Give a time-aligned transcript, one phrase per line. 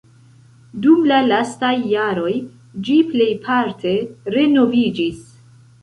[0.85, 2.33] Dum la lastaj jaroj
[2.89, 3.97] ĝi plejparte
[4.39, 5.27] renoviĝis.